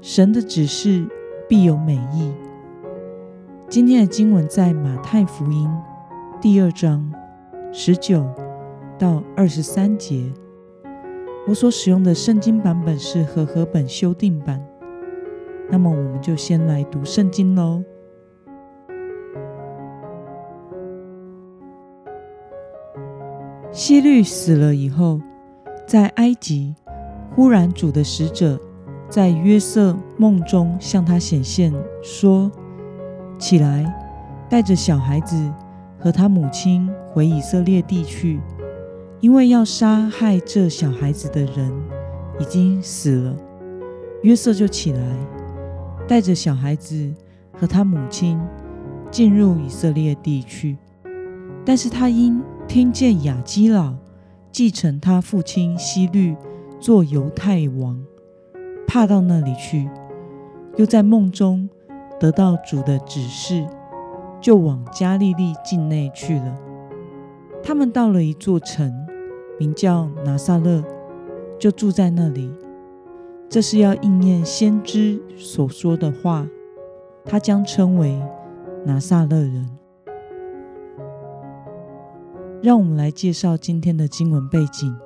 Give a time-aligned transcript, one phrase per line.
[0.00, 1.06] 神的指示
[1.48, 2.32] 必有美意。
[3.68, 5.68] 今天的经文在马太福音
[6.40, 7.12] 第二章
[7.72, 8.24] 十九
[8.98, 10.32] 到二十三节。
[11.48, 14.64] 我所使用的圣经版本是和合本修订版。
[15.70, 17.82] 那么，我们就先来读圣经喽。
[23.72, 25.20] 希律死了以后，
[25.86, 26.74] 在埃及。
[27.34, 28.58] 忽然，主的使者
[29.08, 31.72] 在约瑟梦中向他显现，
[32.02, 32.50] 说
[33.38, 33.94] ：“起来，
[34.48, 35.52] 带着小孩子
[35.98, 38.40] 和他母亲回以色列地去，
[39.20, 41.72] 因为要杀害这小孩子的人
[42.40, 43.36] 已经死了。”
[44.22, 45.00] 约瑟就起来，
[46.08, 47.14] 带着小孩子
[47.52, 48.40] 和他母亲
[49.10, 50.76] 进入以色列地去。
[51.64, 53.94] 但是他因听见雅基老
[54.50, 56.34] 继承他父亲希律。
[56.78, 57.98] 做犹太王，
[58.96, 59.90] 怕到那里去，
[60.76, 61.68] 又在梦中
[62.18, 63.66] 得到主的指示，
[64.40, 66.58] 就往加利利境内去了。
[67.62, 68.90] 他们到了一座城，
[69.58, 70.82] 名叫拿撒勒，
[71.58, 72.50] 就住在那里。
[73.50, 76.46] 这是要应验先知所说的话，
[77.22, 78.18] 他将称为
[78.86, 79.68] 拿撒勒人。
[82.62, 84.96] 让我们来介绍今天的经文背景。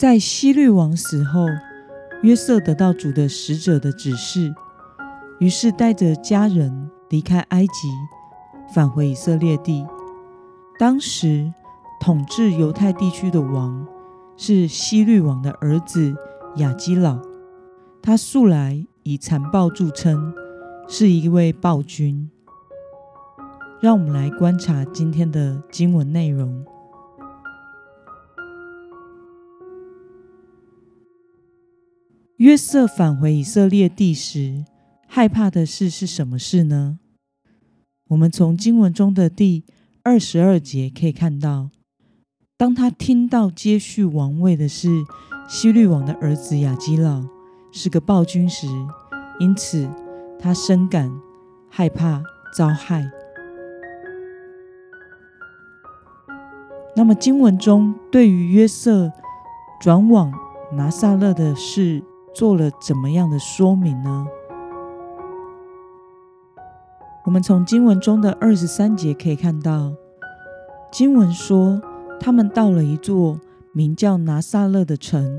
[0.00, 1.44] 在希律王死后，
[2.22, 4.50] 约瑟得到主的使者的指示，
[5.40, 7.90] 于是带着家人离开埃及，
[8.72, 9.86] 返回以色列地。
[10.78, 11.52] 当时
[12.00, 13.86] 统治犹太地区的王
[14.38, 16.16] 是希律王的儿子
[16.56, 17.18] 亚基老，
[18.00, 20.32] 他素来以残暴著称，
[20.88, 22.30] 是一位暴君。
[23.82, 26.64] 让我们来观察今天的经文内容。
[32.40, 34.64] 约瑟返回以色列地时，
[35.06, 36.98] 害怕的事是什么事呢？
[38.08, 39.62] 我们从经文中的第
[40.02, 41.68] 二十二节可以看到，
[42.56, 44.88] 当他听到接续王位的是
[45.50, 47.22] 希律王的儿子亚基老
[47.72, 48.66] 是个暴君时，
[49.38, 49.86] 因此
[50.38, 51.12] 他深感
[51.68, 52.22] 害怕
[52.56, 53.06] 遭害。
[56.96, 59.12] 那么经文中对于约瑟
[59.78, 60.32] 转往
[60.72, 62.02] 拿撒勒的事。
[62.40, 64.26] 做了怎么样的说明呢？
[67.26, 69.92] 我们从经文中的二十三节可以看到，
[70.90, 71.78] 经文说
[72.18, 73.38] 他们到了一座
[73.72, 75.38] 名叫拿撒勒的城，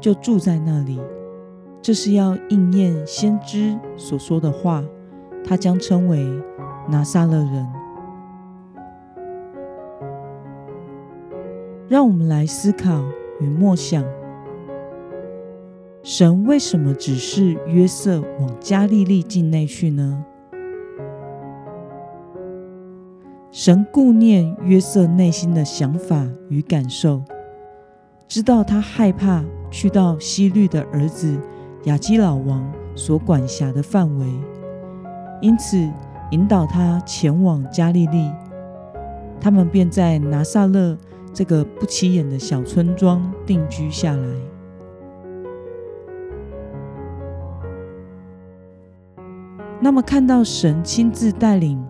[0.00, 1.00] 就住在那里。
[1.82, 4.84] 这是要应验先知所说的话，
[5.44, 6.24] 他将称为
[6.88, 7.66] 拿撒勒人。
[11.88, 13.02] 让我们来思考
[13.40, 14.04] 与默想。
[16.02, 20.24] 神为什么指示约瑟往加利利境内去呢？
[23.50, 27.22] 神顾念约瑟内心的想法与感受，
[28.28, 31.36] 知道他害怕去到希律的儿子
[31.84, 34.26] 亚基老王所管辖的范围，
[35.42, 35.76] 因此
[36.30, 38.30] 引导他前往加利利。
[39.40, 40.96] 他们便在拿撒勒
[41.32, 44.57] 这个不起眼的小村庄定居下来。
[49.80, 51.82] 那么，看到神亲自带领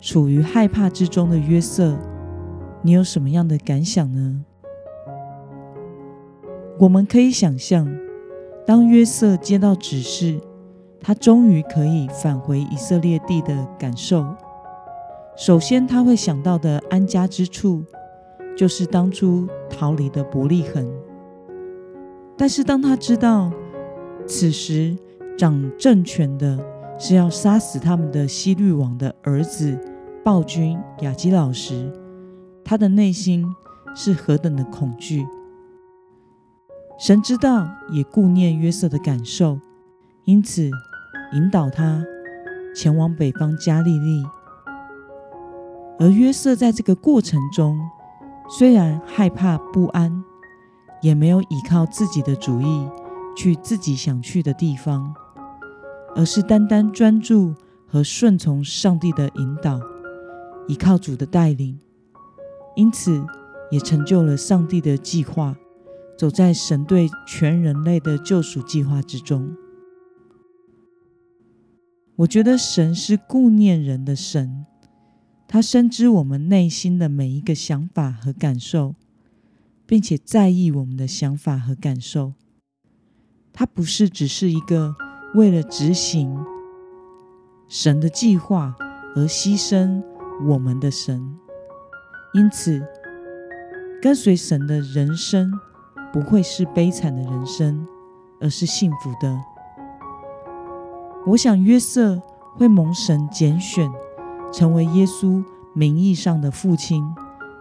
[0.00, 1.96] 处于害怕之中的约瑟，
[2.82, 4.44] 你有什么样的感想呢？
[6.78, 7.88] 我们可以想象，
[8.66, 10.40] 当约瑟接到指示，
[11.00, 14.26] 他终于可以返回以色列地的感受。
[15.36, 17.84] 首先，他会想到的安家之处，
[18.56, 20.86] 就是当初逃离的伯利恒。
[22.36, 23.50] 但是，当他知道
[24.26, 24.96] 此时
[25.38, 26.58] 掌政权的，
[26.98, 29.78] 是要杀死他们的西律王的儿子
[30.24, 31.92] 暴君雅基老时，
[32.64, 33.46] 他的内心
[33.94, 35.26] 是何等的恐惧。
[36.98, 39.60] 神知道，也顾念约瑟的感受，
[40.24, 40.70] 因此
[41.32, 42.02] 引导他
[42.74, 44.24] 前往北方加利利。
[45.98, 47.78] 而约瑟在这个过程中，
[48.48, 50.24] 虽然害怕不安，
[51.02, 52.88] 也没有依靠自己的主意
[53.36, 55.14] 去自己想去的地方，
[56.16, 57.54] 而是单单专注
[57.86, 59.78] 和顺从上帝的引导，
[60.66, 61.78] 依靠主的带领，
[62.74, 63.22] 因此
[63.70, 65.54] 也成就了上帝的计划，
[66.16, 69.54] 走在神对全人类的救赎计划之中。
[72.16, 74.64] 我觉得神是顾念人的神，
[75.46, 78.94] 他深知我们内心的每一个想法和感受，
[79.84, 82.32] 并且在意我们的想法和感受。
[83.52, 84.94] 他不是只是一个
[85.34, 86.38] 为了执行
[87.68, 88.74] 神的计划
[89.14, 90.02] 而牺牲
[90.46, 91.38] 我们的神，
[92.34, 92.82] 因此
[94.00, 95.50] 跟随神的人生
[96.12, 97.86] 不会是悲惨的人生，
[98.40, 99.38] 而是幸福的。
[101.26, 102.22] 我想约瑟
[102.54, 103.90] 会蒙神拣选，
[104.52, 105.44] 成为耶稣
[105.74, 107.04] 名义上的父亲，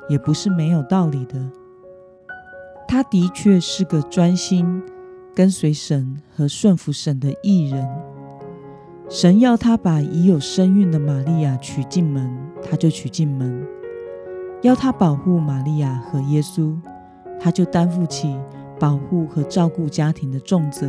[0.07, 1.51] 也不是没有道理的。
[2.87, 4.83] 他的确是个专心
[5.35, 7.87] 跟随神和顺服神的艺人。
[9.09, 13.63] 神要他把已有身孕的玛利亚娶进门，他就娶进门；
[14.63, 16.75] 要他保护玛利亚和耶稣，
[17.39, 18.35] 他就担负起
[18.79, 20.87] 保护和照顾家庭的重责，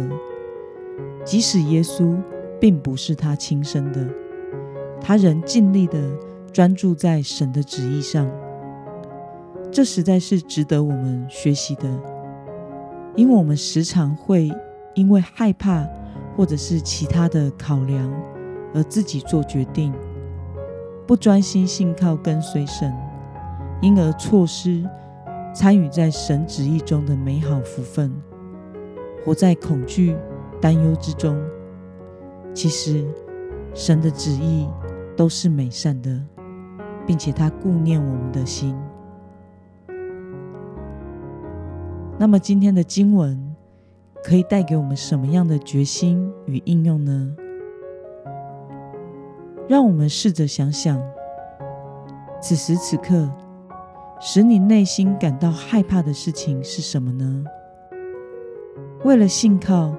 [1.25, 2.17] 即使耶稣。
[2.59, 4.09] 并不是他亲生的，
[4.99, 6.01] 他仍尽力的
[6.55, 8.27] 专注在神的旨意上，
[9.71, 12.16] 这实在是值得我们学习的。
[13.17, 14.53] 因为我们时常会
[14.95, 15.87] 因为害怕
[16.37, 18.13] 或者是其他的考量
[18.75, 19.93] 而自己做决定，
[21.07, 22.95] 不专心信靠跟随神，
[23.81, 24.85] 因而错失
[25.55, 28.13] 参与在神旨意中的美好福分，
[29.25, 30.15] 活在恐惧、
[30.61, 31.37] 担忧之中。
[32.53, 33.07] 其实，
[33.75, 34.69] 神的旨意
[35.17, 36.23] 都是美善的，
[37.07, 38.77] 并且他顾念我们的心。
[42.19, 43.55] 那么，今天的经文
[44.25, 47.37] 可以带给我们什么样的决心与应用呢？
[49.69, 51.01] 让我们试着想想，
[52.41, 53.31] 此时此刻
[54.21, 57.45] 使你内心感到害怕的事情是什么呢？
[59.05, 59.95] 为了信靠。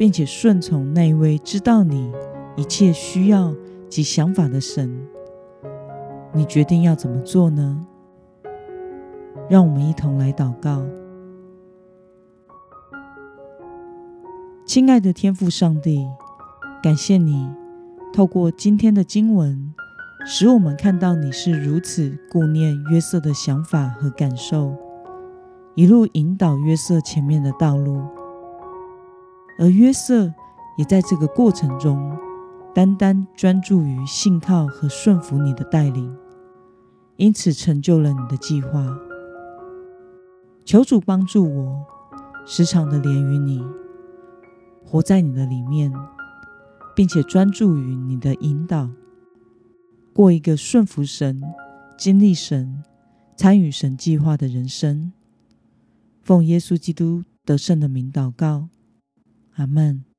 [0.00, 2.10] 并且顺从那一位知道你
[2.56, 3.54] 一切需要
[3.90, 4.90] 及想法的神，
[6.32, 7.86] 你决定要怎么做呢？
[9.46, 10.82] 让我们一同来祷告。
[14.72, 16.06] 亲爱的天父上帝，
[16.80, 17.50] 感谢你
[18.12, 19.74] 透过今天的经文，
[20.24, 24.76] 使我们看到你是如此顾念约瑟的想法和感受，
[25.74, 28.00] 一路引导约瑟前面的道路。
[29.58, 30.32] 而约瑟
[30.78, 32.16] 也在这个过程中，
[32.72, 36.16] 单单专注于信靠和顺服你的带领，
[37.16, 38.86] 因此成就了你的计划。
[40.64, 41.84] 求主帮助我，
[42.46, 43.66] 时常的连于你，
[44.90, 45.92] 活在你的里面，
[46.96, 48.90] 并且专注于你的引导，
[50.12, 51.40] 过一个顺服神、
[51.96, 52.82] 经历神、
[53.36, 55.12] 参与神计划的人生。
[56.24, 58.68] 奉耶稣基督得胜的名祷告。
[59.54, 60.09] 阿门。